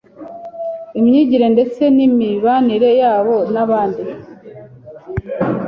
imyigire 0.99 1.47
ndetse 1.55 1.81
n’imibanire 1.95 2.89
yabo 3.01 3.35
n’abandi”. 3.53 4.01